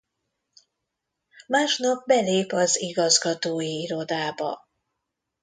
Másnap 1.47 2.05
belép 2.05 2.51
az 2.51 2.81
igazgatói 2.81 3.81
irodába. 3.81 4.67